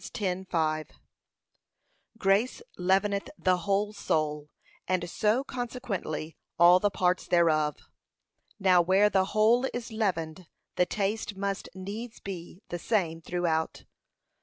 [0.01, 0.87] 10:5)
[2.17, 4.49] Grace leaveneth the whole soul,
[4.87, 7.77] and so consequently all the parts thereof.
[8.59, 13.85] Now where the whole is leavened, the taste must needs be the same throughout.